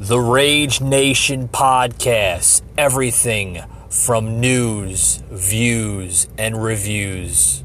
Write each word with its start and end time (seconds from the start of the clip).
The 0.00 0.18
Rage 0.18 0.80
Nation 0.80 1.48
podcast. 1.48 2.62
Everything 2.76 3.62
from 3.90 4.38
news, 4.40 5.22
views, 5.30 6.28
and 6.38 6.62
reviews. 6.62 7.64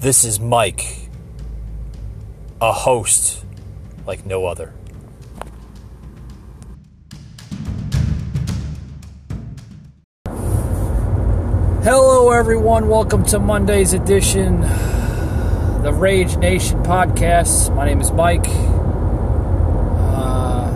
This 0.00 0.22
is 0.22 0.38
Mike, 0.38 1.08
a 2.60 2.72
host 2.72 3.42
like 4.06 4.26
no 4.26 4.44
other. 4.44 4.74
Hello, 11.84 12.30
everyone. 12.32 12.88
Welcome 12.88 13.24
to 13.26 13.38
Monday's 13.38 13.92
edition, 13.94 14.60
the 14.60 15.92
Rage 15.94 16.36
Nation 16.36 16.82
podcast. 16.82 17.74
My 17.74 17.86
name 17.86 18.00
is 18.00 18.10
Mike. 18.12 18.46
Uh, 20.16 20.70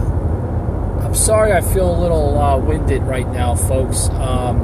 I'm 1.02 1.07
sorry 1.18 1.52
I 1.52 1.60
feel 1.60 1.90
a 1.90 1.98
little 2.00 2.38
uh, 2.38 2.56
winded 2.56 3.02
right 3.02 3.26
now, 3.26 3.54
folks. 3.54 4.08
Um, 4.10 4.62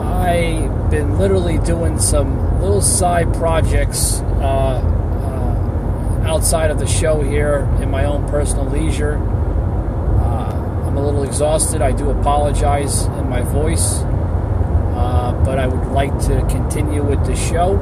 I've 0.00 0.90
been 0.90 1.18
literally 1.18 1.58
doing 1.58 1.98
some 1.98 2.60
little 2.60 2.82
side 2.82 3.32
projects 3.34 4.20
uh, 4.40 4.82
uh, 4.82 6.28
outside 6.28 6.70
of 6.70 6.78
the 6.78 6.86
show 6.86 7.22
here 7.22 7.68
in 7.80 7.90
my 7.90 8.04
own 8.04 8.28
personal 8.28 8.64
leisure. 8.66 9.16
Uh, 9.16 10.86
I'm 10.86 10.96
a 10.96 11.04
little 11.04 11.22
exhausted. 11.22 11.80
I 11.80 11.92
do 11.92 12.10
apologize 12.10 13.04
in 13.04 13.28
my 13.28 13.42
voice, 13.42 14.00
uh, 14.02 15.40
but 15.44 15.58
I 15.58 15.66
would 15.68 15.92
like 15.92 16.12
to 16.26 16.44
continue 16.50 17.02
with 17.02 17.24
the 17.26 17.36
show 17.36 17.76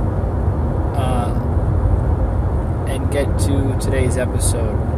uh, 0.95 1.35
and 2.89 3.11
get 3.11 3.27
to 3.41 3.79
today's 3.81 4.19
episode. 4.19 4.95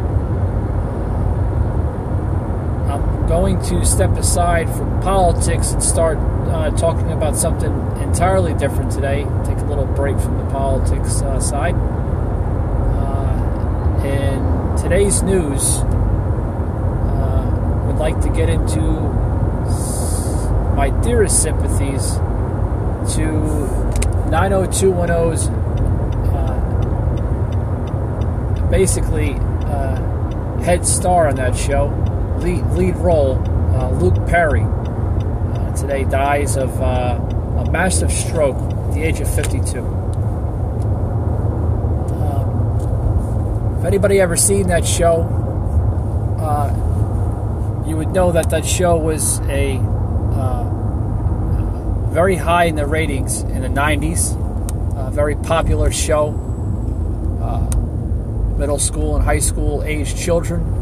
I'm 2.89 3.16
going 3.27 3.61
to 3.63 3.85
step 3.85 4.11
aside 4.11 4.69
from 4.75 5.01
politics 5.01 5.71
and 5.71 5.83
start 5.83 6.17
uh, 6.17 6.71
talking 6.71 7.11
about 7.11 7.35
something 7.35 7.71
entirely 8.01 8.53
different 8.53 8.91
today. 8.91 9.23
Take 9.45 9.57
a 9.57 9.65
little 9.65 9.85
break 9.85 10.17
from 10.19 10.37
the 10.37 10.45
politics 10.45 11.21
uh, 11.21 11.39
side. 11.39 11.75
Uh, 11.75 11.97
today's 14.81 15.21
news, 15.23 15.83
uh, 17.17 17.83
would 17.85 17.97
like 17.97 18.19
to 18.21 18.29
get 18.29 18.49
into 18.49 18.79
my 20.77 20.89
dearest 21.03 21.41
sympathies 21.41 22.13
to 23.15 23.23
90210's 24.29 25.49
uh, 26.33 26.59
basically 28.69 29.33
uh, 29.65 29.95
head 30.61 30.85
star 30.85 31.27
on 31.27 31.35
that 31.35 31.55
show, 31.55 31.89
lead, 32.39 32.65
lead 32.71 32.95
role, 32.97 33.37
uh, 33.75 33.89
Luke 33.91 34.27
Perry. 34.27 34.63
Uh, 34.63 35.75
today 35.75 36.03
dies 36.03 36.55
of 36.57 36.81
uh, 36.81 37.19
a 37.65 37.71
massive 37.71 38.11
stroke 38.11 38.57
at 38.57 38.93
the 38.93 39.03
age 39.03 39.19
of 39.19 39.33
52. 39.33 39.79
Um, 42.19 43.77
if 43.79 43.85
anybody 43.85 44.19
ever 44.19 44.35
seen 44.35 44.67
that 44.67 44.85
show, 44.85 45.23
uh, 46.39 47.83
you 47.87 47.97
would 47.97 48.09
know 48.09 48.31
that 48.31 48.49
that 48.49 48.65
show 48.65 48.97
was 48.97 49.39
a 49.41 49.77
uh, 49.77 50.63
very 52.11 52.35
high 52.35 52.65
in 52.65 52.75
the 52.75 52.85
ratings 52.85 53.41
in 53.41 53.61
the 53.61 53.69
90s. 53.69 54.35
A 54.97 55.11
very 55.11 55.35
popular 55.35 55.91
show. 55.91 56.43
Middle 58.57 58.79
school 58.79 59.15
and 59.15 59.23
high 59.23 59.37
school 59.37 59.83
age 59.83 60.15
children. 60.15 60.76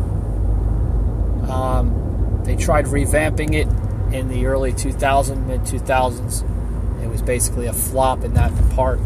Um, 1.55 2.42
they 2.43 2.55
tried 2.55 2.86
revamping 2.86 3.54
it 3.54 3.67
in 4.14 4.27
the 4.27 4.45
early 4.45 4.73
2000s, 4.73 5.45
mid 5.48 5.61
2000s. 5.61 7.04
It 7.04 7.08
was 7.08 7.21
basically 7.21 7.67
a 7.67 7.73
flop 7.73 8.23
in 8.23 8.33
that 8.33 8.52
part. 8.76 8.99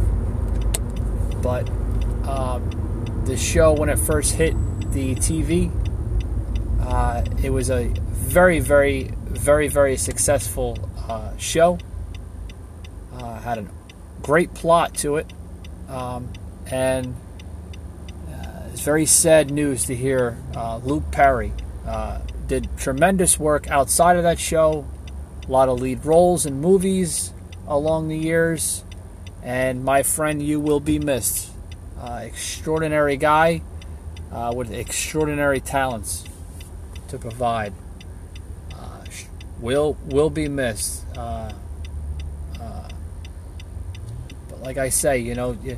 But 1.42 1.70
um, 2.28 3.24
the 3.26 3.38
show, 3.38 3.74
when 3.74 3.90
it 3.90 4.00
first 4.00 4.34
hit 4.34 4.54
the 4.92 5.16
TV, 5.16 5.72
uh, 6.82 7.24
it 7.44 7.52
was 7.52 7.70
a 7.70 7.86
very, 8.10 8.60
very, 8.60 9.12
very, 9.26 9.68
very 9.68 9.96
successful 9.96 10.90
uh, 11.08 11.38
show. 11.38 11.78
Uh, 13.14 13.40
had 13.42 13.60
a 13.60 13.68
great 14.24 14.54
plot 14.56 14.96
to 14.96 15.18
it, 15.18 15.32
um, 15.88 16.32
and 16.72 17.16
uh, 18.28 18.70
it's 18.72 18.82
very 18.82 19.06
sad 19.06 19.52
news 19.52 19.86
to 19.86 19.96
hear 19.96 20.38
uh, 20.56 20.78
Luke 20.78 21.04
Perry 21.12 21.54
uh, 21.86 22.20
did 22.50 22.68
tremendous 22.78 23.40
work 23.40 23.70
outside 23.70 24.18
of 24.18 24.24
that 24.24 24.40
show. 24.40 24.86
A 25.48 25.52
lot 25.52 25.70
of 25.70 25.80
lead 25.80 26.04
roles 26.04 26.46
in 26.46 26.60
movies 26.60 27.32
along 27.68 28.10
the 28.10 28.18
years, 28.18 28.84
and 29.42 29.86
my 29.86 30.04
friend, 30.04 30.44
you 30.44 30.60
will 30.60 30.80
be 30.80 31.00
missed. 31.00 31.52
Uh, 31.98 32.24
extraordinary 32.24 33.16
guy 33.16 33.62
uh, 34.32 34.52
with 34.56 34.72
extraordinary 34.72 35.60
talents 35.60 36.26
to 37.08 37.18
provide. 37.18 37.74
Uh, 38.74 39.06
will 39.60 39.98
will 40.06 40.30
be 40.30 40.48
missed. 40.48 41.06
Uh, 41.16 41.52
uh, 42.60 42.90
but 44.50 44.62
like 44.62 44.78
I 44.78 44.90
say, 44.90 45.20
you 45.20 45.36
know, 45.36 45.58
you 45.64 45.78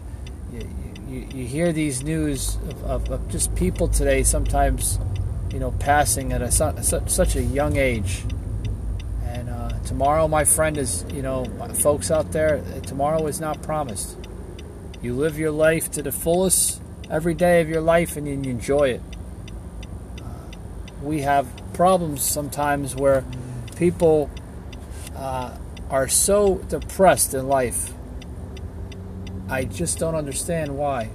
you, 1.11 1.27
you, 1.33 1.45
hear 1.45 1.73
these 1.73 2.03
news 2.03 2.55
of, 2.55 2.83
of, 2.83 3.11
of 3.11 3.29
just 3.29 3.53
people 3.55 3.89
today 3.89 4.23
sometimes, 4.23 4.97
you 5.51 5.59
know, 5.59 5.71
passing 5.71 6.33
at 6.33 6.41
a, 6.41 6.51
su- 6.51 6.73
su- 6.81 7.03
such 7.07 7.35
a 7.35 7.41
young 7.41 7.77
age. 7.77 8.23
And 9.25 9.49
uh, 9.49 9.69
tomorrow, 9.85 10.27
my 10.27 10.43
friend, 10.45 10.77
is 10.77 11.05
you 11.13 11.21
know, 11.21 11.45
folks 11.75 12.11
out 12.11 12.31
there. 12.31 12.63
Tomorrow 12.85 13.27
is 13.27 13.39
not 13.39 13.61
promised. 13.61 14.17
You 15.01 15.13
live 15.13 15.37
your 15.37 15.51
life 15.51 15.89
to 15.91 16.01
the 16.01 16.11
fullest 16.11 16.81
every 17.09 17.33
day 17.33 17.61
of 17.61 17.69
your 17.69 17.81
life, 17.81 18.17
and 18.17 18.27
you 18.27 18.33
enjoy 18.33 18.89
it 18.89 19.01
we 21.01 21.21
have 21.21 21.47
problems 21.73 22.21
sometimes 22.21 22.95
where 22.95 23.25
people 23.75 24.29
uh, 25.15 25.55
are 25.89 26.07
so 26.07 26.57
depressed 26.69 27.33
in 27.33 27.47
life. 27.47 27.93
I 29.49 29.65
just 29.65 29.97
don't 29.99 30.15
understand 30.15 30.77
why. 30.77 31.09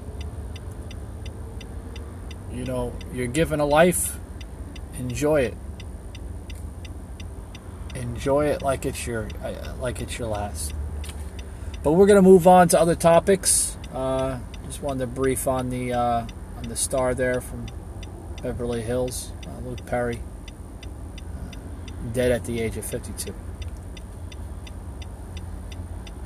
You 2.53 2.65
know, 2.65 2.93
you're 3.13 3.27
given 3.27 3.61
a 3.61 3.67
life, 3.67 4.19
enjoy 4.99 5.43
it. 5.43 5.55
Enjoy 7.95 8.47
it 8.47 8.63
like 8.63 8.85
it's 8.85 9.07
your 9.07 9.29
uh, 9.43 9.75
like 9.81 10.01
it's 10.01 10.19
your 10.19 10.29
last. 10.29 10.75
But 11.83 11.93
we're 11.93 12.07
gonna 12.07 12.23
move 12.23 12.47
on 12.47 12.69
to 12.69 12.81
other 12.81 12.95
topics. 12.95 13.77
Uh, 13.93 14.39
just 14.67 14.83
wanted 14.83 15.01
to 15.01 15.07
brief 15.07 15.47
on 15.47 15.71
the 15.71 15.93
uh, 15.93 16.27
on 16.57 16.65
the 16.69 16.77
star 16.77 17.15
there 17.15 17.41
from 17.41 17.67
Beverly 18.43 18.83
Hills, 18.83 19.33
uh, 19.47 19.69
Luke 19.69 19.85
Perry, 19.87 20.21
dead 22.13 22.33
at 22.33 22.45
the 22.45 22.61
age 22.61 22.77
of 22.77 22.85
52. 22.85 23.35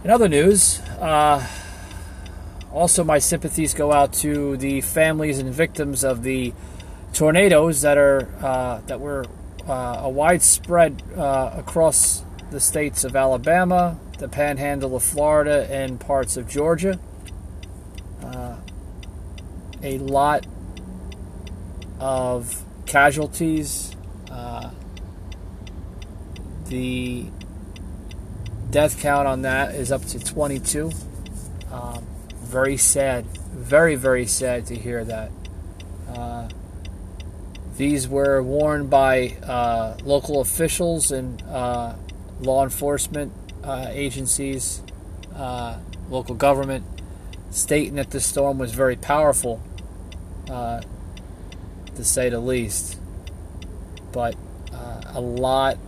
In 0.03 0.11
other 0.11 0.29
news, 0.29 0.81
uh, 0.99 1.47
also 2.73 3.05
my 3.05 3.19
sympathies 3.19 3.75
go 3.75 3.93
out 3.93 4.13
to 4.15 4.57
the 4.57 4.81
families 4.81 5.39
and 5.39 5.53
victims 5.53 6.03
of 6.03 6.23
the 6.23 6.55
tornadoes 7.13 7.83
that 7.83 7.99
are 7.99 8.29
uh, 8.41 8.81
that 8.87 9.01
were 9.01 9.25
uh, 9.69 10.01
a 10.03 10.09
widespread 10.09 11.03
uh, 11.17 11.53
across 11.57 12.25
the 12.51 12.61
states 12.61 13.05
of 13.05 13.15
Alabama, 13.15 13.99
the 14.19 14.29
Panhandle 14.29 14.97
of 14.97 15.03
Florida, 15.03 15.69
and 15.71 16.01
parts 16.01 16.37
of 16.37 16.49
Georgia. 16.49 16.99
Uh, 18.23 18.57
a 19.83 19.99
lot 19.99 20.47
of 21.99 22.65
casualties. 22.87 23.95
Uh, 24.31 24.71
the 26.67 27.27
death 28.71 29.01
count 29.01 29.27
on 29.27 29.43
that 29.43 29.75
is 29.75 29.91
up 29.91 30.05
to 30.07 30.19
22. 30.19 30.91
Um, 31.71 32.05
very 32.43 32.77
sad, 32.77 33.25
very, 33.27 33.95
very 33.95 34.27
sad 34.27 34.67
to 34.67 34.77
hear 34.77 35.05
that. 35.05 35.31
These 37.81 38.09
were 38.09 38.43
worn 38.43 38.89
by 38.89 39.39
uh, 39.43 39.97
local 40.05 40.43
officials 40.43 41.11
and 41.11 41.41
uh, 41.45 41.95
law 42.39 42.63
enforcement 42.63 43.33
uh, 43.65 43.87
agencies, 43.89 44.83
uh, 45.35 45.79
local 46.11 46.35
government, 46.35 46.85
stating 47.51 47.95
that 47.95 48.11
the 48.11 48.21
storm 48.21 48.59
was 48.59 48.75
very 48.75 48.97
powerful 48.97 49.63
uh, 50.51 50.83
to 51.95 52.05
say 52.05 52.29
the 52.29 52.39
least. 52.39 52.99
But 54.13 54.37
a 55.15 55.23
lot 55.23 55.79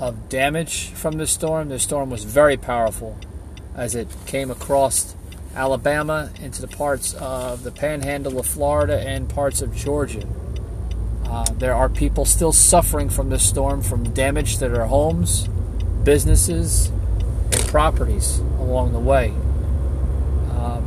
of 0.00 0.28
damage 0.28 0.88
from 0.88 1.16
the 1.16 1.28
storm. 1.28 1.68
The 1.68 1.78
storm 1.78 2.10
was 2.10 2.24
very 2.24 2.56
powerful 2.56 3.16
as 3.72 3.94
it 3.94 4.08
came 4.26 4.50
across 4.50 5.14
Alabama 5.54 6.30
into 6.42 6.60
the 6.60 6.66
parts 6.66 7.14
of 7.14 7.62
the 7.62 7.70
panhandle 7.70 8.40
of 8.40 8.46
Florida 8.46 8.98
and 8.98 9.28
parts 9.28 9.62
of 9.62 9.76
Georgia. 9.76 10.26
Uh, 11.36 11.44
there 11.58 11.74
are 11.74 11.90
people 11.90 12.24
still 12.24 12.50
suffering 12.50 13.10
from 13.10 13.28
this 13.28 13.46
storm 13.46 13.82
from 13.82 14.10
damage 14.14 14.56
to 14.56 14.70
their 14.70 14.86
homes, 14.86 15.48
businesses, 16.02 16.86
and 17.52 17.60
properties 17.66 18.38
along 18.58 18.94
the 18.94 18.98
way. 18.98 19.28
Um, 20.56 20.82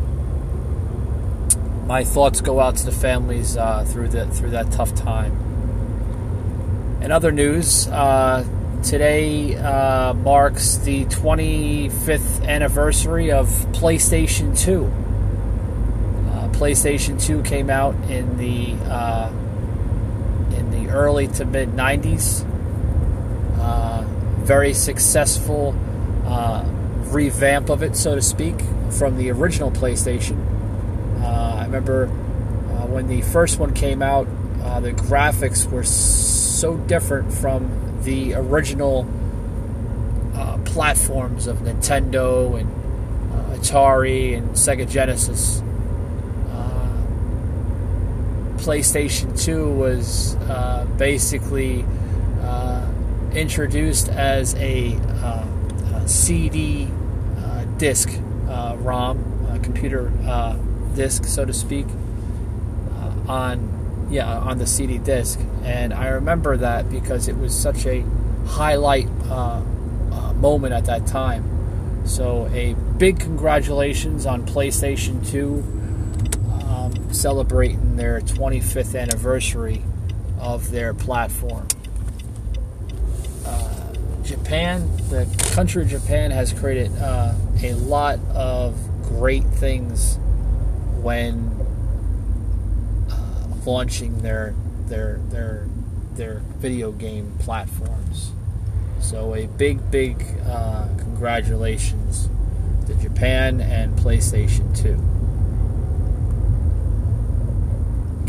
my 1.85 2.03
thoughts 2.03 2.41
go 2.41 2.59
out 2.59 2.77
to 2.77 2.85
the 2.85 2.91
families 2.91 3.57
uh, 3.57 3.85
through 3.85 4.07
the 4.07 4.25
through 4.25 4.49
that 4.49 4.71
tough 4.71 4.95
time. 4.95 5.33
In 7.03 7.11
other 7.11 7.31
news, 7.31 7.87
uh, 7.87 8.43
today 8.81 9.55
uh, 9.55 10.15
marks 10.15 10.77
the 10.77 11.05
25th 11.05 12.43
anniversary 12.47 13.31
of 13.31 13.47
PlayStation 13.73 14.57
2. 14.59 14.85
Uh, 14.85 16.47
PlayStation 16.53 17.23
2 17.23 17.43
came 17.43 17.69
out 17.69 17.93
in 18.09 18.35
the 18.39 18.73
early 20.89 21.27
to 21.27 21.45
mid 21.45 21.69
90s. 21.69 22.45
Uh, 23.59 24.03
very 24.43 24.73
successful 24.73 25.73
revamp 27.11 27.69
of 27.69 27.81
it, 27.81 27.95
so 27.95 28.13
to 28.15 28.21
speak, 28.21 28.55
from 28.91 29.17
the 29.17 29.31
original 29.31 29.71
PlayStation. 29.71 30.37
I 31.23 31.65
remember 31.65 32.07
when 32.87 33.07
the 33.07 33.21
first 33.21 33.59
one 33.59 33.73
came 33.73 34.01
out, 34.01 34.27
the 34.81 34.91
graphics 34.91 35.69
were 35.69 35.83
so 35.83 36.77
different 36.77 37.33
from 37.33 38.01
the 38.03 38.33
original 38.33 39.07
uh, 40.35 40.57
platforms 40.59 41.47
of 41.47 41.57
Nintendo 41.59 42.59
and 42.59 42.69
uh, 43.33 43.57
Atari 43.57 44.37
and 44.37 44.51
Sega 44.51 44.89
Genesis. 44.89 45.61
Uh, 46.49 46.97
PlayStation 48.69 49.35
2 49.43 49.67
was 49.73 50.35
uh, 50.47 50.85
basically 50.95 51.83
uh, 52.43 52.87
introduced 53.33 54.09
as 54.09 54.53
a, 54.57 54.93
uh, 55.23 55.43
a 55.95 56.07
CD 56.07 56.87
disc 57.77 58.11
ROM, 58.45 59.59
computer 59.63 60.11
disc, 60.93 61.23
so 61.23 61.45
to 61.45 61.51
speak, 61.51 61.87
on 63.27 64.07
yeah, 64.11 64.37
on 64.37 64.59
the 64.59 64.67
CD 64.67 64.99
disc. 64.99 65.39
And 65.63 65.91
I 65.91 66.09
remember 66.09 66.55
that 66.57 66.91
because 66.91 67.27
it 67.27 67.37
was 67.39 67.59
such 67.59 67.87
a 67.87 68.05
highlight 68.45 69.07
uh, 69.31 69.63
uh, 70.11 70.33
moment 70.33 70.75
at 70.75 70.85
that 70.85 71.07
time. 71.07 72.05
So, 72.05 72.47
a 72.53 72.75
big 72.99 73.19
congratulations 73.19 74.27
on 74.27 74.45
PlayStation 74.45 75.27
2 75.27 75.63
um, 75.63 75.78
celebrating 77.11 77.95
their 77.95 78.21
25th 78.21 78.99
anniversary 78.99 79.83
of 80.39 80.71
their 80.71 80.93
platform. 80.93 81.67
Uh, 83.45 83.93
Japan, 84.23 84.89
the 85.09 85.27
country 85.53 85.83
of 85.83 85.89
Japan, 85.89 86.31
has 86.31 86.53
created 86.53 86.91
uh, 86.97 87.33
a 87.61 87.73
lot 87.73 88.19
of 88.33 88.77
great 89.03 89.43
things 89.45 90.17
when 91.01 91.59
launching 93.65 94.21
their 94.21 94.53
their 94.87 95.19
their 95.29 95.67
their 96.15 96.41
video 96.57 96.91
game 96.91 97.35
platforms. 97.39 98.31
So 98.99 99.35
a 99.35 99.47
big 99.47 99.91
big 99.91 100.25
uh, 100.45 100.87
congratulations 100.97 102.29
to 102.87 102.95
Japan 102.95 103.61
and 103.61 103.97
PlayStation 103.97 104.75
2. 104.75 105.18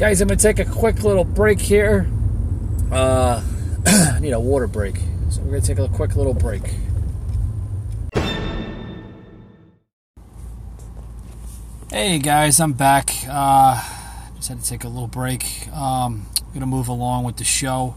Guys, 0.01 0.23
I'm 0.23 0.29
gonna 0.29 0.41
take 0.41 0.59
a 0.59 0.65
quick 0.65 1.05
little 1.05 1.25
break 1.25 1.61
here. 1.61 2.09
Uh, 2.91 3.43
I 3.87 4.19
need 4.19 4.31
a 4.31 4.41
water 4.41 4.67
break, 4.67 4.97
so 5.29 5.43
we're 5.43 5.51
gonna 5.51 5.61
take 5.61 5.79
a 5.79 5.89
quick 5.89 6.17
little 6.17 6.33
break. 6.33 6.63
Hey 11.91 12.19
guys, 12.19 12.61
I'm 12.61 12.73
back. 12.73 13.11
Uh, 13.29 13.75
just 14.37 14.49
had 14.49 14.63
to 14.63 14.67
take 14.67 14.85
a 14.85 14.89
little 14.89 15.07
break. 15.07 15.69
Um, 15.69 16.27
I'm 16.47 16.55
gonna 16.55 16.65
move 16.65 16.89
along 16.89 17.25
with 17.25 17.37
the 17.37 17.45
show. 17.45 17.95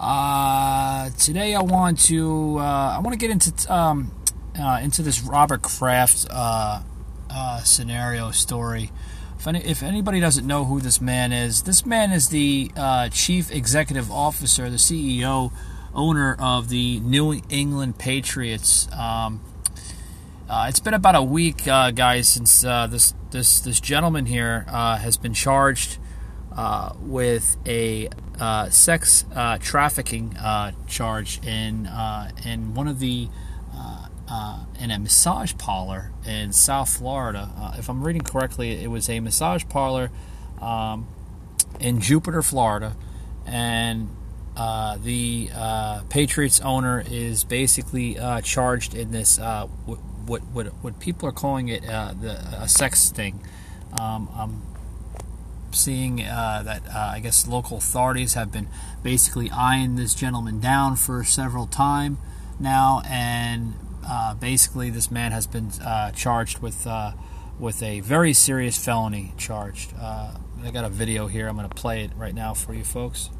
Uh, 0.00 1.10
today 1.10 1.54
I 1.54 1.62
want 1.62 2.00
to 2.06 2.58
uh, 2.58 2.96
I 2.96 2.98
want 2.98 3.12
to 3.12 3.18
get 3.24 3.30
into 3.30 3.72
um, 3.72 4.10
uh, 4.60 4.80
into 4.82 5.02
this 5.02 5.22
Robert 5.22 5.62
Kraft 5.62 6.26
uh, 6.28 6.82
uh, 7.30 7.62
scenario 7.62 8.32
story. 8.32 8.90
If, 9.40 9.46
any, 9.46 9.64
if, 9.64 9.82
anybody 9.82 10.20
doesn't 10.20 10.46
know 10.46 10.66
who 10.66 10.80
this 10.80 11.00
man 11.00 11.32
is, 11.32 11.62
this 11.62 11.86
man 11.86 12.12
is 12.12 12.28
the 12.28 12.70
uh, 12.76 13.08
chief 13.08 13.50
executive 13.50 14.12
officer, 14.12 14.68
the 14.68 14.76
CEO, 14.76 15.50
owner 15.94 16.36
of 16.38 16.68
the 16.68 17.00
New 17.00 17.40
England 17.48 17.98
Patriots. 17.98 18.86
Um, 18.92 19.40
it's 20.50 20.80
been 20.80 20.92
about 20.92 21.14
a 21.14 21.22
week, 21.22 21.64
guys, 21.64 22.28
since 22.28 22.60
this 22.60 23.14
this 23.30 23.60
this 23.60 23.80
gentleman 23.80 24.26
here 24.26 24.66
uh, 24.68 24.98
has 24.98 25.16
been 25.16 25.32
charged 25.32 25.96
uh, 26.52 26.92
with 27.00 27.56
a 27.66 28.10
uh, 28.38 28.68
sex 28.68 29.24
uh, 29.34 29.56
trafficking 29.58 30.36
uh, 30.36 30.72
charge 30.86 31.42
in 31.46 31.86
uh, 31.86 32.30
in 32.44 32.74
one 32.74 32.88
of 32.88 32.98
the 32.98 33.28
in 34.80 34.90
a 34.90 34.98
massage 34.98 35.54
parlor 35.58 36.12
in 36.26 36.52
South 36.52 36.96
Florida. 36.96 37.74
if 37.78 37.88
I'm 37.88 38.02
reading 38.02 38.22
correctly, 38.22 38.82
it 38.82 38.88
was 38.88 39.08
a 39.08 39.20
massage 39.20 39.64
parlor 39.68 40.10
um, 40.60 41.08
in 41.78 42.00
Jupiter, 42.00 42.42
Florida, 42.42 42.96
and 43.46 44.08
the 44.56 45.50
Patriots 46.10 46.60
owner 46.60 47.02
is 47.10 47.44
basically 47.44 48.16
charged 48.42 48.94
in 48.94 49.10
this 49.10 49.38
what 50.30 50.42
what 50.52 50.66
what 50.82 51.00
people 51.00 51.28
are 51.28 51.32
calling 51.32 51.68
it 51.68 51.88
uh, 51.88 52.14
the 52.18 52.32
a 52.60 52.68
sex 52.68 53.10
thing. 53.10 53.40
Um, 53.98 54.28
I'm 54.36 54.62
seeing 55.72 56.22
uh, 56.22 56.62
that 56.64 56.82
uh, 56.86 57.12
I 57.14 57.20
guess 57.20 57.46
local 57.46 57.78
authorities 57.78 58.34
have 58.34 58.52
been 58.52 58.68
basically 59.02 59.50
eyeing 59.50 59.96
this 59.96 60.14
gentleman 60.14 60.60
down 60.60 60.96
for 60.96 61.24
several 61.24 61.66
time 61.66 62.18
now, 62.58 63.02
and 63.08 63.74
uh, 64.10 64.34
basically 64.34 64.90
this 64.90 65.10
man 65.10 65.32
has 65.32 65.46
been 65.46 65.70
uh, 65.82 66.10
charged 66.10 66.58
with 66.58 66.86
uh, 66.86 67.12
with 67.58 67.82
a 67.82 68.00
very 68.00 68.32
serious 68.32 68.82
felony 68.82 69.32
charged. 69.38 69.94
I 69.98 70.70
got 70.72 70.84
a 70.84 70.90
video 70.90 71.26
here. 71.26 71.48
I'm 71.48 71.56
going 71.56 71.68
to 71.68 71.74
play 71.74 72.04
it 72.04 72.10
right 72.16 72.34
now 72.34 72.52
for 72.52 72.74
you 72.74 72.84
folks 72.84 73.30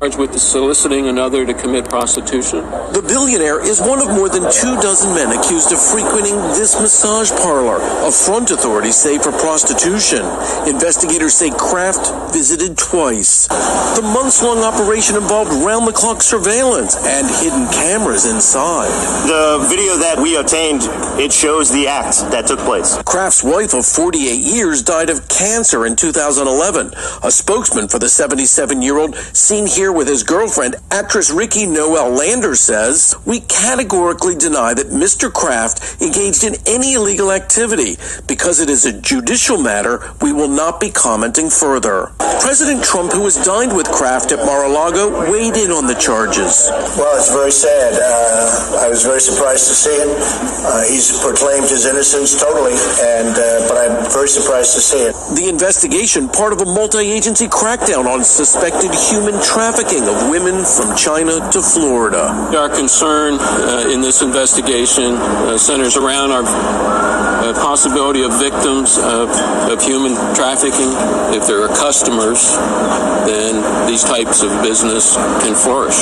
charged 0.00 0.18
with 0.18 0.38
soliciting 0.38 1.08
another 1.08 1.46
to 1.46 1.54
commit 1.54 1.88
prostitution. 1.88 2.60
The 2.92 3.02
billionaire 3.08 3.64
is 3.64 3.80
one 3.80 3.98
of 3.98 4.08
more 4.08 4.28
than 4.28 4.42
two 4.52 4.76
dozen 4.76 5.14
men 5.14 5.32
accused 5.32 5.72
of 5.72 5.80
frequenting 5.80 6.36
this 6.52 6.78
massage 6.78 7.30
parlor, 7.30 7.80
a 8.06 8.12
front 8.12 8.50
authorities 8.50 8.94
say 8.94 9.16
for 9.16 9.32
prostitution. 9.32 10.20
Investigators 10.68 11.32
say 11.32 11.48
Kraft 11.48 12.12
visited 12.34 12.76
twice. 12.76 13.48
The 13.96 14.02
months-long 14.02 14.58
operation 14.58 15.16
involved 15.16 15.50
round-the-clock 15.64 16.20
surveillance 16.20 16.94
and 16.96 17.26
hidden 17.40 17.64
cameras 17.72 18.26
inside. 18.26 18.92
The 19.24 19.64
video 19.70 19.96
that 19.96 20.20
we 20.20 20.36
obtained, 20.36 20.82
it 21.18 21.32
shows 21.32 21.72
the 21.72 21.88
act 21.88 22.20
that 22.32 22.46
took 22.46 22.60
place. 22.60 22.98
Kraft's 23.04 23.42
wife 23.42 23.72
of 23.72 23.86
48 23.86 24.44
years 24.44 24.82
died 24.82 25.08
of 25.08 25.26
cancer 25.30 25.86
in 25.86 25.96
2011. 25.96 26.92
A 27.22 27.30
spokesman 27.30 27.88
for 27.88 27.98
the 27.98 28.12
77-year-old 28.12 29.16
seen 29.32 29.66
here 29.66 29.85
with 29.92 30.08
his 30.08 30.22
girlfriend, 30.22 30.76
actress 30.90 31.30
Ricki 31.30 31.66
Noel 31.66 32.10
Lander 32.10 32.54
says, 32.56 33.14
We 33.24 33.40
categorically 33.40 34.34
deny 34.34 34.74
that 34.74 34.88
Mr. 34.88 35.32
Kraft 35.32 36.02
engaged 36.02 36.44
in 36.44 36.56
any 36.66 36.94
illegal 36.94 37.30
activity. 37.30 37.96
Because 38.26 38.60
it 38.60 38.70
is 38.70 38.86
a 38.86 38.98
judicial 39.00 39.58
matter, 39.58 40.12
we 40.20 40.32
will 40.32 40.48
not 40.48 40.80
be 40.80 40.90
commenting 40.90 41.50
further. 41.50 42.12
President 42.40 42.82
Trump, 42.82 43.12
who 43.12 43.24
has 43.24 43.36
dined 43.44 43.76
with 43.76 43.86
Kraft 43.86 44.32
at 44.32 44.44
Mar-a-Lago, 44.44 45.30
weighed 45.30 45.56
in 45.56 45.70
on 45.70 45.86
the 45.86 45.94
charges. 45.94 46.68
Well, 46.96 47.16
it's 47.18 47.32
very 47.32 47.52
sad. 47.52 47.94
Uh, 47.94 48.86
I 48.86 48.88
was 48.88 49.04
very 49.04 49.20
surprised 49.20 49.68
to 49.68 49.74
see 49.74 49.94
it. 49.94 50.08
Uh, 50.66 50.82
he's 50.90 51.20
proclaimed 51.22 51.68
his 51.68 51.86
innocence 51.86 52.38
totally, 52.38 52.74
and 53.02 53.30
uh, 53.34 53.68
but 53.68 53.76
I'm 53.78 54.10
very 54.10 54.28
surprised 54.28 54.74
to 54.74 54.80
see 54.80 54.98
it. 54.98 55.14
The 55.36 55.48
investigation, 55.48 56.28
part 56.28 56.52
of 56.52 56.60
a 56.60 56.66
multi-agency 56.66 57.48
crackdown 57.48 58.06
on 58.06 58.24
suspected 58.24 58.94
human 58.94 59.34
trafficking 59.42 59.75
trafficking 59.76 60.08
of 60.08 60.30
women 60.30 60.64
from 60.64 60.96
China 60.96 61.50
to 61.52 61.60
Florida. 61.60 62.28
Our 62.56 62.68
concern 62.68 63.36
uh, 63.38 63.90
in 63.92 64.00
this 64.00 64.22
investigation 64.22 65.14
uh, 65.14 65.58
centers 65.58 65.98
around 65.98 66.30
our 66.30 66.44
uh, 66.44 67.52
possibility 67.54 68.22
of 68.22 68.32
victims 68.38 68.96
of, 68.96 69.28
of 69.68 69.82
human 69.82 70.14
trafficking. 70.34 70.88
If 71.36 71.46
there 71.46 71.62
are 71.62 71.68
customers, 71.68 72.56
then 73.28 73.86
these 73.86 74.02
types 74.02 74.42
of 74.42 74.50
business 74.62 75.14
can 75.44 75.54
flourish. 75.54 76.00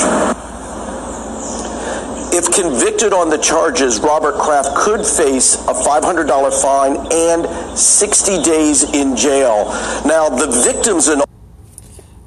If 2.31 2.51
convicted 2.53 3.11
on 3.11 3.29
the 3.29 3.37
charges, 3.37 3.99
Robert 3.99 4.35
Kraft 4.35 4.75
could 4.75 5.05
face 5.05 5.55
a 5.55 5.73
$500 5.73 6.61
fine 6.61 6.95
and 7.11 7.77
60 7.77 8.41
days 8.41 8.83
in 8.83 9.17
jail. 9.17 9.65
Now, 10.05 10.29
the 10.29 10.47
victims 10.63 11.09
in 11.09 11.19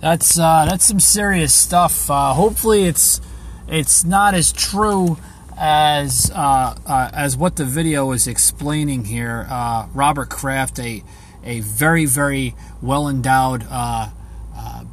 that's 0.01 0.39
uh, 0.39 0.67
that's 0.69 0.85
some 0.85 1.01
serious 1.01 1.53
stuff. 1.53 2.11
Uh, 2.11 2.33
hopefully, 2.33 2.85
it's 2.85 3.21
it's 3.67 4.05
not 4.05 4.35
as 4.35 4.53
true 4.53 5.19
as 5.57 6.31
uh, 6.35 6.77
uh 6.87 7.11
as 7.13 7.37
what 7.37 7.57
the 7.57 7.65
video 7.65 8.13
is 8.13 8.27
explaining 8.29 9.07
here. 9.07 9.47
Uh, 9.51 9.89
Robert 9.93 10.31
Kraft, 10.31 10.79
a 10.79 11.03
a 11.43 11.61
very 11.61 12.05
very 12.05 12.55
well 12.81 13.09
endowed 13.09 13.67
uh, 13.69 14.11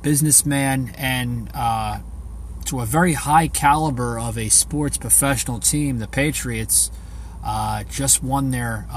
businessman 0.02 0.94
and 0.98 1.50
to 2.66 2.80
a 2.80 2.86
very 2.86 3.14
high 3.14 3.48
caliber 3.48 4.20
of 4.20 4.40
a 4.40 4.50
sports 4.50 4.98
professional 4.98 5.60
team, 5.60 6.00
the 6.00 6.08
Patriots. 6.08 6.90
just 7.90 8.24
won 8.24 8.50
their 8.50 8.88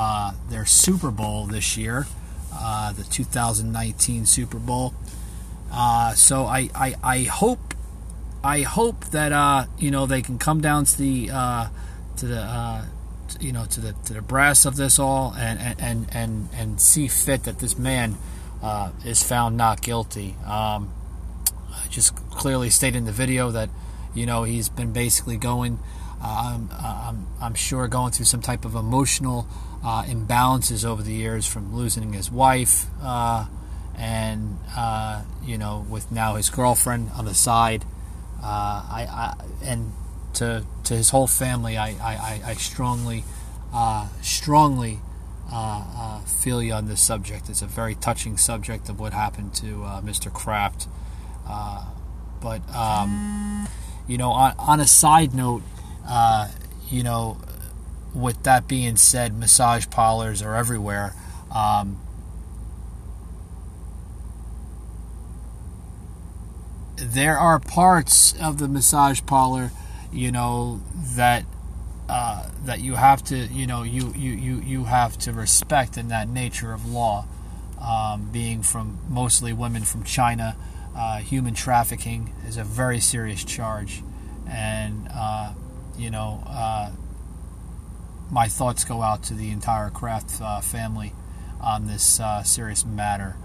their 0.49 0.65
Super 0.65 1.11
Bowl 1.11 1.45
this 1.45 1.77
year, 1.77 2.07
the 2.51 3.07
2019 3.11 4.25
Super 4.25 4.59
Bowl. 4.59 4.95
Uh, 5.71 6.15
so 6.15 6.45
I, 6.45 6.71
I, 6.75 6.95
I 7.03 7.19
hope 7.25 7.75
I 8.43 8.63
hope 8.63 9.07
that 9.07 9.33
uh, 9.33 9.67
you 9.79 9.91
know 9.91 10.07
they 10.07 10.23
can 10.23 10.39
come 10.39 10.61
down 10.61 10.85
to 10.85 10.99
the 10.99 11.31
uh, 11.31 11.69
to 12.17 12.27
the 12.27 12.41
uh, 12.41 12.85
you 13.41 13.53
know 13.53 13.65
to 13.67 13.81
the 13.81 13.93
to 14.07 14.15
the 14.15 14.23
brass 14.23 14.65
of 14.65 14.77
this 14.77 14.99
all 14.99 15.35
and 15.37 15.77
and 15.81 16.07
and 16.13 16.49
and 16.55 16.81
see 16.81 17.09
fit 17.09 17.45
that 17.45 17.59
this 17.59 17.77
man 17.79 18.17
uh, 18.63 18.91
is 19.05 19.23
found 19.23 19.57
not 19.57 19.83
guilty. 19.83 20.37
Um, 20.47 20.93
just 21.91 22.15
clearly 22.31 22.71
stated 22.71 22.99
in 22.99 23.05
the 23.05 23.13
video 23.13 23.51
that 23.51 23.71
you 24.15 24.25
know 24.25 24.45
he's 24.45 24.69
been 24.69 24.93
basically 24.93 25.37
going. 25.37 25.79
Um, 26.23 26.69
I'm, 26.73 27.29
I'm 27.41 27.55
sure 27.55 27.87
going 27.87 28.11
through 28.11 28.25
some 28.25 28.43
type 28.43 28.65
of 28.65 28.75
emotional 28.75 29.47
uh, 29.85 30.03
imbalances 30.03 30.85
over 30.85 31.01
the 31.01 31.13
years 31.13 31.47
from 31.47 31.73
losing 31.73 32.13
his 32.13 32.29
wife 32.29 32.87
and 33.99 34.59
uh, 34.77 35.23
you 35.45 35.59
know, 35.59 35.85
with 35.89 36.11
now 36.13 36.37
his 36.37 36.51
girlfriend 36.51 37.11
on 37.17 37.25
the 37.25 37.35
side, 37.35 37.85
uh, 38.43 38.47
I, 38.47 39.07
I, 39.11 39.45
and 39.63 39.93
to 40.35 40.65
to 40.85 40.95
his 40.95 41.11
whole 41.11 41.27
family, 41.27 41.77
I 41.77 41.89
I, 41.91 42.41
I 42.47 42.55
strongly 42.55 43.25
uh, 43.73 44.09
strongly 44.23 45.01
uh, 45.53 45.85
uh, 45.97 46.21
feel 46.21 46.63
you 46.63 46.73
on 46.73 46.87
this 46.87 47.01
subject. 47.01 47.51
It's 47.51 47.63
a 47.63 47.67
very 47.67 47.97
touching 47.97 48.37
subject 48.37 48.89
of 48.89 49.01
what 49.01 49.13
happened 49.13 49.55
to 49.55 49.85
uh, 49.85 50.01
Mr. 50.01 50.33
Kraft. 50.33 50.87
but 52.41 52.63
um, 52.75 53.69
you 54.07 54.17
know, 54.17 54.31
on, 54.31 54.55
on 54.59 54.81
a 54.81 54.87
side 54.87 55.35
note, 55.35 55.63
you 56.89 57.03
know, 57.03 57.39
with 58.15 58.45
that 58.45 58.69
being 58.69 58.97
said, 58.97 59.37
massage 59.37 59.87
parlors 59.91 60.41
are 60.41 60.55
everywhere. 60.55 61.15
Um, 61.55 61.99
there 67.01 67.39
are 67.39 67.59
parts 67.59 68.35
of 68.41 68.59
the 68.59 68.69
massage 68.69 69.21
parlor, 69.27 69.71
you 70.13 70.33
know, 70.33 70.81
that 71.17 71.45
uh, 72.09 72.49
that 72.65 72.81
you 72.81 72.95
have 72.95 73.23
to, 73.23 73.37
you 73.37 73.67
know, 73.67 73.83
you, 73.83 74.15
you, 74.17 74.33
you, 74.33 74.61
you 74.63 74.85
have 74.85 75.19
to 75.19 75.33
respect 75.33 75.99
in 75.99 76.09
that 76.09 76.27
nature 76.27 76.73
of 76.73 76.87
law, 76.91 77.27
um, 77.81 78.31
being 78.33 78.63
from 78.63 78.99
mostly 79.09 79.53
women 79.53 79.83
from 79.83 80.03
China. 80.05 80.57
Uh, 80.97 81.19
human 81.19 81.53
trafficking 81.55 82.33
is 82.47 82.57
a 82.57 82.65
very 82.65 82.99
serious 82.99 83.45
charge, 83.45 84.03
and 84.49 85.09
uh, 85.15 85.53
you 85.99 86.11
know, 86.11 86.43
uh, 86.47 86.91
my 88.31 88.49
thoughts 88.49 88.85
go 88.85 89.03
out 89.03 89.23
to 89.25 89.35
the 89.35 89.51
entire 89.51 89.91
Kraft 89.91 90.41
uh, 90.41 90.61
family 90.61 91.13
on 91.61 91.87
this 91.87 92.19
uh, 92.21 92.43
serious 92.43 92.85
matter. 92.85 93.37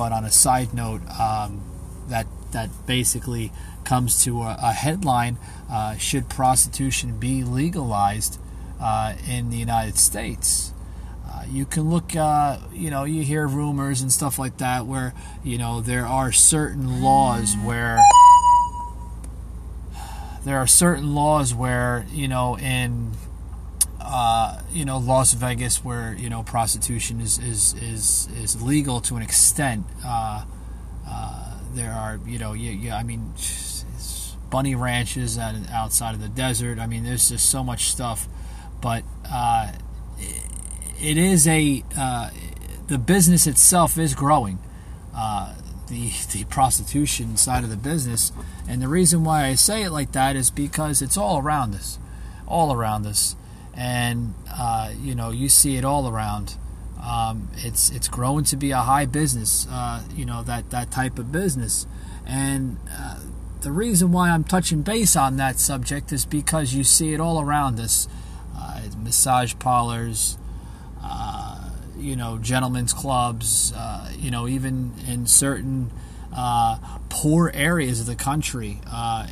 But 0.00 0.12
on 0.12 0.24
a 0.24 0.30
side 0.30 0.72
note, 0.72 1.02
um, 1.20 1.60
that 2.08 2.26
that 2.52 2.70
basically 2.86 3.52
comes 3.84 4.24
to 4.24 4.40
a, 4.40 4.56
a 4.58 4.72
headline: 4.72 5.36
uh, 5.70 5.98
Should 5.98 6.30
prostitution 6.30 7.18
be 7.18 7.44
legalized 7.44 8.38
uh, 8.80 9.12
in 9.28 9.50
the 9.50 9.58
United 9.58 9.98
States? 9.98 10.72
Uh, 11.28 11.44
you 11.50 11.66
can 11.66 11.90
look, 11.90 12.16
uh, 12.16 12.60
you 12.72 12.88
know, 12.88 13.04
you 13.04 13.22
hear 13.22 13.46
rumors 13.46 14.00
and 14.00 14.10
stuff 14.10 14.38
like 14.38 14.56
that 14.56 14.86
where 14.86 15.12
you 15.44 15.58
know 15.58 15.82
there 15.82 16.06
are 16.06 16.32
certain 16.32 17.02
laws 17.02 17.54
where 17.62 17.98
there 20.46 20.56
are 20.56 20.66
certain 20.66 21.14
laws 21.14 21.52
where 21.52 22.06
you 22.10 22.26
know 22.26 22.56
in 22.56 23.10
uh, 24.10 24.60
you 24.72 24.84
know 24.84 24.98
Las 24.98 25.34
Vegas, 25.34 25.84
where 25.84 26.14
you 26.14 26.28
know 26.28 26.42
prostitution 26.42 27.20
is 27.20 27.38
is 27.38 27.74
is, 27.74 28.28
is 28.36 28.60
legal 28.60 29.00
to 29.02 29.16
an 29.16 29.22
extent. 29.22 29.86
Uh, 30.04 30.44
uh, 31.08 31.58
there 31.74 31.92
are 31.92 32.18
you 32.26 32.38
know 32.38 32.52
yeah, 32.52 32.72
yeah 32.72 32.96
I 32.96 33.04
mean 33.04 33.32
bunny 34.50 34.74
ranches 34.74 35.38
outside 35.38 36.14
of 36.14 36.20
the 36.20 36.28
desert. 36.28 36.80
I 36.80 36.88
mean 36.88 37.04
there's 37.04 37.28
just 37.28 37.48
so 37.48 37.62
much 37.62 37.84
stuff, 37.84 38.28
but 38.82 39.04
uh, 39.30 39.72
it 41.00 41.16
is 41.16 41.46
a 41.46 41.84
uh, 41.96 42.30
the 42.88 42.98
business 42.98 43.46
itself 43.46 43.96
is 43.96 44.14
growing. 44.14 44.58
the, 45.88 46.12
the 46.32 46.44
prostitution 46.44 47.36
side 47.36 47.62
of 47.64 47.70
the 47.70 47.76
business, 47.76 48.32
and 48.68 48.82
the 48.82 48.88
reason 48.88 49.22
why 49.22 49.46
I 49.46 49.54
say 49.54 49.84
it 49.84 49.90
like 49.90 50.12
that 50.12 50.34
is 50.34 50.50
because 50.50 51.00
it's 51.00 51.16
all 51.16 51.38
around 51.38 51.74
us, 51.76 51.98
all 52.46 52.72
around 52.72 53.06
us 53.06 53.36
and 53.74 54.34
uh, 54.52 54.92
you 55.00 55.14
know 55.14 55.30
you 55.30 55.48
see 55.48 55.76
it 55.76 55.84
all 55.84 56.08
around. 56.08 56.56
Um, 57.02 57.48
it's 57.56 57.90
it's 57.90 58.08
growing 58.08 58.44
to 58.44 58.56
be 58.56 58.72
a 58.72 58.78
high 58.78 59.06
business, 59.06 59.66
uh, 59.70 60.02
you 60.14 60.26
know 60.26 60.42
that 60.42 60.70
that 60.70 60.90
type 60.90 61.18
of 61.18 61.32
business, 61.32 61.86
and 62.26 62.78
uh, 62.90 63.20
the 63.62 63.72
reason 63.72 64.12
why 64.12 64.30
I'm 64.30 64.44
touching 64.44 64.82
base 64.82 65.16
on 65.16 65.36
that 65.36 65.58
subject 65.58 66.12
is 66.12 66.26
because 66.26 66.74
you 66.74 66.84
see 66.84 67.14
it 67.14 67.20
all 67.20 67.40
around 67.40 67.80
us, 67.80 68.06
uh, 68.56 68.82
massage 69.02 69.54
parlors, 69.58 70.36
uh, 71.02 71.70
you 71.98 72.16
know, 72.16 72.38
gentlemen's 72.38 72.92
clubs, 72.92 73.72
uh, 73.74 74.12
you 74.18 74.30
know, 74.30 74.46
even 74.46 74.92
in 75.06 75.26
certain 75.26 75.90
poor 77.08 77.50
areas 77.54 78.00
of 78.00 78.06
the 78.06 78.14
country, 78.14 78.80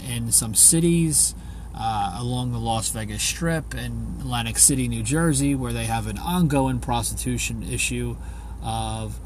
in 0.06 0.32
some 0.32 0.54
cities 0.54 1.34
uh, 1.78 2.16
along 2.18 2.50
the 2.50 2.58
Las 2.58 2.90
Vegas 2.90 3.22
Strip 3.22 3.72
and 3.72 4.20
Atlantic 4.20 4.58
City, 4.58 4.88
New 4.88 5.04
Jersey, 5.04 5.54
where 5.54 5.72
they 5.72 5.84
have 5.84 6.08
an 6.08 6.18
ongoing 6.18 6.80
prostitution 6.80 7.62
issue 7.62 8.16
of 8.62 9.20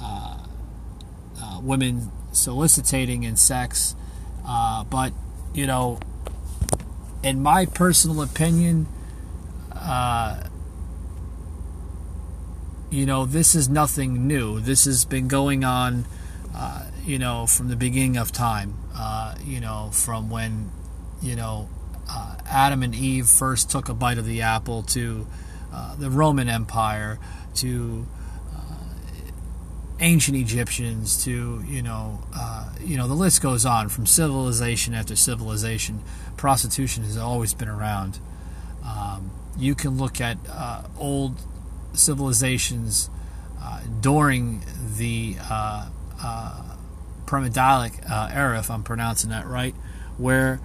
uh, 0.00 0.38
uh, 1.40 1.60
women 1.62 2.10
soliciting 2.32 3.24
in 3.24 3.36
sex. 3.36 3.94
Uh, 4.46 4.84
but, 4.84 5.12
you 5.52 5.66
know, 5.66 6.00
in 7.22 7.42
my 7.42 7.66
personal 7.66 8.22
opinion, 8.22 8.86
uh, 9.74 10.44
you 12.90 13.04
know, 13.04 13.26
this 13.26 13.54
is 13.54 13.68
nothing 13.68 14.26
new. 14.26 14.60
This 14.60 14.86
has 14.86 15.04
been 15.04 15.28
going 15.28 15.62
on, 15.62 16.06
you 17.04 17.18
know, 17.18 17.46
from 17.46 17.68
the 17.68 17.76
beginning 17.76 18.16
of 18.16 18.32
time. 18.32 18.74
you 19.44 19.60
know, 19.60 19.90
from 19.92 20.30
when, 20.30 20.70
you 21.20 21.36
know, 21.36 21.68
Adam 22.50 22.82
and 22.82 22.94
Eve 22.94 23.26
first 23.26 23.70
took 23.70 23.88
a 23.88 23.94
bite 23.94 24.18
of 24.18 24.26
the 24.26 24.42
apple 24.42 24.82
to 24.82 25.26
uh, 25.72 25.94
the 25.96 26.10
Roman 26.10 26.48
Empire 26.48 27.18
to 27.56 28.06
uh, 28.54 28.74
ancient 30.00 30.36
Egyptians 30.36 31.22
to 31.24 31.62
you 31.66 31.82
know 31.82 32.24
uh, 32.34 32.70
you 32.80 32.96
know 32.96 33.06
the 33.06 33.14
list 33.14 33.42
goes 33.42 33.66
on 33.66 33.88
from 33.88 34.06
civilization 34.06 34.94
after 34.94 35.14
civilization. 35.14 36.02
Prostitution 36.36 37.04
has 37.04 37.16
always 37.16 37.54
been 37.54 37.68
around. 37.68 38.18
Um, 38.84 39.30
you 39.58 39.74
can 39.74 39.98
look 39.98 40.20
at 40.20 40.38
uh, 40.48 40.84
old 40.98 41.40
civilizations 41.92 43.10
uh, 43.60 43.82
during 44.00 44.62
the 44.96 45.36
uh, 45.50 45.88
Pramidalic 47.26 47.92
era, 48.08 48.58
if 48.58 48.70
I'm 48.70 48.84
pronouncing 48.84 49.30
that 49.30 49.46
right, 49.46 49.74
where 50.16 50.60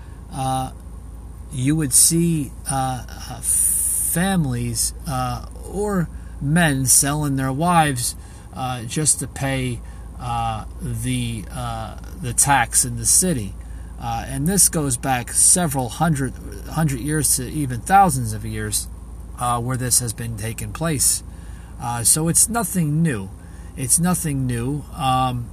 you 1.54 1.76
would 1.76 1.94
see 1.94 2.52
uh, 2.70 3.06
uh, 3.08 3.42
families 3.42 4.94
uh, 5.08 5.46
or 5.70 6.10
men 6.42 6.86
selling 6.86 7.36
their 7.36 7.54
wives 7.54 8.16
uh, 8.54 8.84
just 8.84 9.20
to 9.20 9.28
pay 9.28 9.80
uh, 10.20 10.66
the 10.82 11.44
uh, 11.52 11.98
the 12.22 12.34
tax 12.34 12.86
in 12.86 12.98
the 12.98 13.06
city, 13.06 13.54
and 14.00 14.48
this 14.48 14.70
goes 14.70 14.98
back 14.98 15.32
several 15.32 15.90
hundred 15.90 16.34
hundred 16.72 17.00
years 17.00 17.36
to 17.36 17.50
even 17.50 17.82
thousands 17.82 18.34
of 18.34 18.46
years, 18.46 18.88
where 19.60 19.78
this 19.78 20.00
has 20.00 20.14
been 20.14 20.38
taking 20.38 20.72
place. 20.72 21.24
so 22.04 22.28
it's 22.28 22.48
nothing 22.48 23.02
new. 23.02 23.30
It's 23.76 24.00
nothing 24.00 24.46
new. 24.46 24.84
Um, 24.96 25.50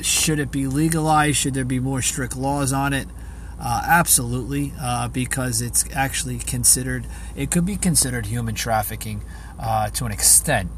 should 0.00 0.38
it 0.38 0.50
be 0.50 0.66
legalized? 0.66 1.36
Should 1.36 1.54
there 1.54 1.64
be 1.64 1.80
more 1.80 2.00
strict 2.00 2.36
laws 2.36 2.72
on 2.72 2.92
it? 2.92 3.08
Uh, 3.60 3.82
absolutely, 3.86 4.72
uh, 4.80 5.06
because 5.08 5.60
it's 5.60 5.84
actually 5.92 6.38
considered, 6.38 7.06
it 7.36 7.50
could 7.50 7.66
be 7.66 7.76
considered 7.76 8.26
human 8.26 8.54
trafficking 8.54 9.22
uh, 9.58 9.90
to 9.90 10.06
an 10.06 10.12
extent. 10.12 10.70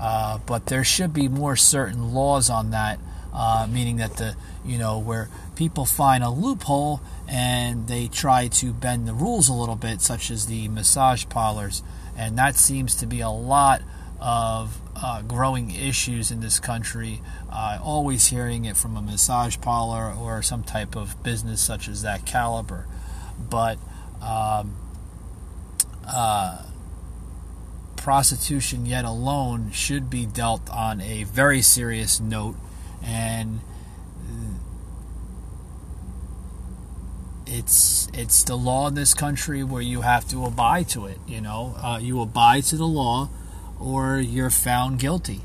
Uh, 0.00 0.38
but 0.44 0.66
there 0.66 0.82
should 0.82 1.12
be 1.12 1.28
more 1.28 1.54
certain 1.54 2.12
laws 2.12 2.50
on 2.50 2.70
that, 2.70 2.98
uh, 3.32 3.68
meaning 3.70 3.96
that 3.96 4.16
the 4.16 4.36
you 4.64 4.76
know 4.76 4.98
where 4.98 5.28
people 5.54 5.84
find 5.84 6.24
a 6.24 6.30
loophole 6.30 7.00
and 7.28 7.86
they 7.86 8.08
try 8.08 8.48
to 8.48 8.72
bend 8.72 9.06
the 9.06 9.14
rules 9.14 9.48
a 9.48 9.54
little 9.54 9.76
bit, 9.76 10.00
such 10.00 10.30
as 10.30 10.46
the 10.46 10.66
massage 10.68 11.24
parlors, 11.28 11.84
and 12.16 12.36
that 12.36 12.56
seems 12.56 12.96
to 12.96 13.06
be 13.06 13.20
a 13.20 13.30
lot 13.30 13.80
of 14.20 14.80
uh, 14.96 15.22
growing 15.22 15.70
issues 15.70 16.30
in 16.30 16.40
this 16.40 16.60
country. 16.60 17.20
Uh, 17.50 17.78
always 17.82 18.26
hearing 18.26 18.64
it 18.64 18.76
from 18.76 18.96
a 18.96 19.02
massage 19.02 19.56
parlor 19.60 20.12
or 20.12 20.42
some 20.42 20.62
type 20.62 20.96
of 20.96 21.22
business 21.22 21.60
such 21.60 21.88
as 21.88 22.02
that 22.02 22.26
caliber, 22.26 22.86
but. 23.38 23.78
Um, 24.22 24.76
uh, 26.06 26.62
prostitution 27.96 28.84
yet 28.84 29.06
alone 29.06 29.70
should 29.70 30.10
be 30.10 30.26
dealt 30.26 30.68
on 30.68 31.00
a 31.00 31.24
very 31.24 31.62
serious 31.62 32.20
note 32.20 32.54
and 33.02 33.60
it's 37.46 38.08
it's 38.12 38.42
the 38.44 38.56
law 38.56 38.88
in 38.88 38.94
this 38.94 39.14
country 39.14 39.64
where 39.64 39.80
you 39.80 40.02
have 40.02 40.28
to 40.28 40.44
abide 40.44 40.86
to 40.88 41.06
it 41.06 41.18
you 41.26 41.40
know 41.40 41.74
uh, 41.78 41.98
you 41.98 42.20
abide 42.20 42.62
to 42.62 42.76
the 42.76 42.86
law 42.86 43.28
or 43.78 44.18
you're 44.18 44.50
found 44.50 44.98
guilty. 44.98 45.42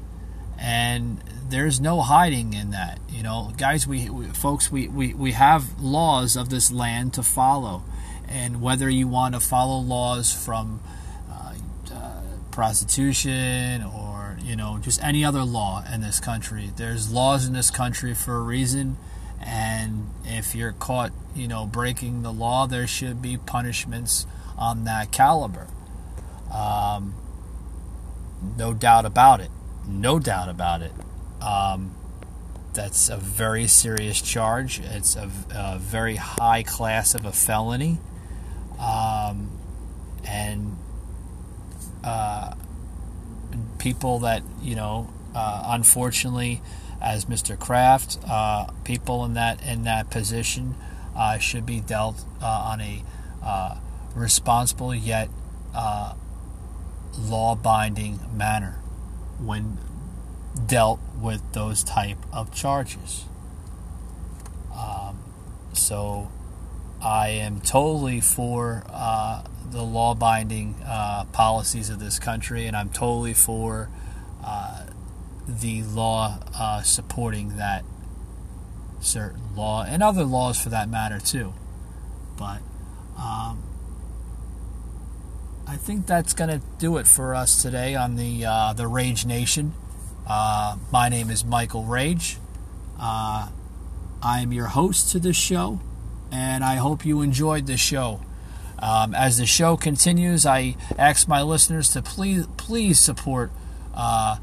And 0.58 1.24
there's 1.50 1.80
no 1.80 2.02
hiding 2.02 2.54
in 2.54 2.72
that 2.72 3.00
you 3.10 3.24
know. 3.24 3.54
Guys 3.58 3.88
we, 3.88 4.10
we 4.10 4.26
folks 4.28 4.72
we, 4.72 4.88
we 4.88 5.14
we 5.14 5.32
have 5.32 5.80
laws 5.80 6.36
of 6.36 6.50
this 6.50 6.72
land 6.72 7.14
to 7.14 7.24
follow. 7.24 7.84
And 8.28 8.62
whether 8.62 8.90
you 8.90 9.08
want 9.08 9.34
to 9.34 9.40
follow 9.40 9.80
laws 9.80 10.32
from 10.32 10.82
prostitution 12.60 13.82
or 13.84 14.38
you 14.44 14.54
know 14.54 14.80
just 14.82 15.02
any 15.02 15.24
other 15.24 15.44
law 15.44 15.82
in 15.94 16.02
this 16.02 16.20
country 16.20 16.72
there's 16.76 17.10
laws 17.10 17.46
in 17.46 17.54
this 17.54 17.72
country 17.72 18.14
for 18.14 18.36
a 18.36 18.42
reason. 18.42 18.98
And 19.40 20.10
if 20.26 20.54
you're 20.54 20.74
caught 20.74 21.14
you 21.34 21.48
know 21.48 21.66
breaking 21.66 22.24
the 22.24 22.34
law 22.34 22.68
there 22.68 22.86
should 22.86 23.22
be 23.22 23.38
punishments 23.38 24.28
on 24.58 24.84
that 24.84 25.10
caliber. 25.14 25.68
Um, 26.54 27.16
no 28.58 28.74
doubt 28.74 29.06
about 29.06 29.42
it. 29.42 29.50
No 29.88 30.20
doubt 30.20 30.50
about 30.50 30.82
it. 30.82 30.92
Um, 31.42 31.96
that's 32.74 33.10
a 33.10 33.18
very 33.18 33.68
serious 33.68 34.22
charge. 34.22 34.80
It's 34.80 35.16
a, 35.16 35.30
a, 35.52 35.78
very 35.80 36.16
high 36.16 36.64
class 36.64 37.16
of 37.16 37.26
a 37.26 37.32
felony. 37.32 38.00
Um, 38.80 39.50
and 40.26 40.78
uh, 42.04 42.54
people 43.80 44.20
that 44.20 44.44
you 44.62 44.76
know, 44.76 45.12
uh, 45.36 45.64
unfortunately, 45.68 46.62
as 47.02 47.26
Mr. 47.26 47.58
Kraft, 47.58 48.20
uh, 48.30 48.68
people 48.84 49.26
in 49.26 49.34
that 49.34 49.62
in 49.66 49.84
that 49.84 50.10
position 50.10 50.76
uh, 51.16 51.38
should 51.38 51.66
be 51.66 51.80
dealt 51.80 52.24
uh, 52.42 52.46
on 52.46 52.82
a 52.82 53.04
uh, 53.44 53.78
responsible 54.14 54.94
yet 54.94 55.30
law-binding 57.28 58.20
manner 58.36 58.80
when 59.40 59.78
dealt 60.68 61.00
with 61.20 61.42
those 61.54 61.84
type 61.84 62.18
of 62.32 62.54
charges. 62.54 63.26
Um, 64.76 65.20
so, 65.74 66.32
I 67.02 67.30
am 67.30 67.62
totally 67.62 68.20
for 68.20 68.84
the 69.72 69.84
law 69.84 70.16
binding 70.16 70.76
uh, 70.86 71.26
policies 71.32 71.90
of 71.90 72.00
this 72.00 72.20
country, 72.20 72.66
and 72.66 72.76
I'm 72.76 72.90
totally 72.90 73.34
for 73.34 73.90
uh, 74.44 74.86
the 75.48 75.84
law 75.84 76.40
uh, 76.58 76.82
supporting 76.82 77.58
that 77.58 77.86
certain 79.00 79.56
law 79.56 79.84
and 79.84 80.04
other 80.04 80.24
laws 80.24 80.62
for 80.62 80.70
that 80.70 80.90
matter, 80.90 81.20
too. 81.20 81.54
But 82.38 82.62
um, 83.18 83.64
I 85.70 85.78
think 85.78 86.08
that's 86.08 86.34
going 86.34 86.50
to 86.50 86.66
do 86.80 86.98
it 86.98 87.06
for 87.06 87.36
us 87.36 87.62
today 87.62 87.94
on 87.94 88.16
the, 88.16 88.44
uh, 88.44 88.74
the 88.74 88.88
Rage 88.88 89.24
Nation. 89.28 89.76
Uh, 90.26 90.78
my 90.92 91.10
name 91.10 91.30
is 91.30 91.46
Michael 91.46 91.84
Rage. 91.84 92.40
Uh, 93.00 93.50
I 94.20 94.40
am 94.40 94.52
your 94.52 94.66
host 94.66 95.12
to 95.12 95.20
this 95.20 95.36
show, 95.36 95.80
and 96.32 96.64
I 96.64 96.78
hope 96.78 97.06
you 97.06 97.22
enjoyed 97.22 97.68
the 97.68 97.78
show. 97.78 98.20
Um, 98.80 99.14
as 99.14 99.38
the 99.38 99.46
show 99.46 99.78
continues, 99.78 100.44
I 100.44 100.76
ask 100.98 101.28
my 101.28 101.44
listeners 101.44 101.94
to 101.94 102.02
please 102.02 102.48
please 102.58 103.00
support 103.00 103.52
uh, 103.94 104.38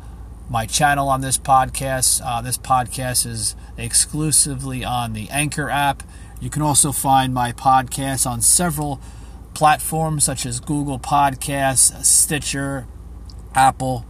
my 0.48 0.64
channel 0.64 1.08
on 1.08 1.22
this 1.22 1.38
podcast. 1.38 2.22
Uh, 2.24 2.40
this 2.40 2.56
podcast 2.56 3.26
is 3.26 3.56
exclusively 3.76 4.84
on 4.84 5.12
the 5.12 5.28
Anchor 5.30 5.70
app. 5.70 6.04
You 6.40 6.50
can 6.50 6.62
also 6.62 6.92
find 6.92 7.34
my 7.34 7.50
podcast 7.50 8.30
on 8.30 8.42
several 8.42 9.00
platforms 9.56 10.22
such 10.22 10.46
as 10.46 10.60
Google 10.60 10.98
Podcasts, 10.98 12.04
Stitcher, 12.04 12.86
Apple, 13.54 14.04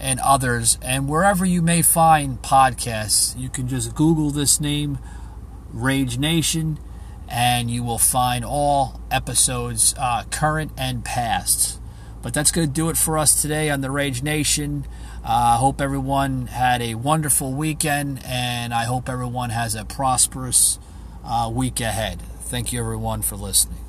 and 0.00 0.18
others. 0.20 0.78
And 0.82 1.08
wherever 1.08 1.44
you 1.44 1.62
may 1.62 1.82
find 1.82 2.40
podcasts, 2.42 3.38
you 3.38 3.48
can 3.48 3.68
just 3.68 3.94
Google 3.94 4.30
this 4.30 4.60
name, 4.60 4.98
Rage 5.72 6.18
Nation 6.18 6.78
and 7.28 7.70
you 7.70 7.82
will 7.82 7.98
find 7.98 8.44
all 8.44 9.00
episodes, 9.10 9.94
uh, 9.98 10.24
current 10.30 10.72
and 10.76 11.04
past. 11.04 11.80
But 12.22 12.34
that's 12.34 12.50
going 12.50 12.68
to 12.68 12.72
do 12.72 12.88
it 12.88 12.96
for 12.96 13.18
us 13.18 13.40
today 13.40 13.70
on 13.70 13.80
the 13.80 13.90
Rage 13.90 14.22
Nation. 14.22 14.86
I 15.24 15.54
uh, 15.54 15.56
hope 15.58 15.80
everyone 15.80 16.46
had 16.46 16.82
a 16.82 16.94
wonderful 16.94 17.52
weekend, 17.52 18.20
and 18.24 18.72
I 18.72 18.84
hope 18.84 19.08
everyone 19.08 19.50
has 19.50 19.74
a 19.74 19.84
prosperous 19.84 20.78
uh, 21.24 21.50
week 21.52 21.80
ahead. 21.80 22.20
Thank 22.40 22.72
you, 22.72 22.80
everyone, 22.80 23.22
for 23.22 23.36
listening. 23.36 23.85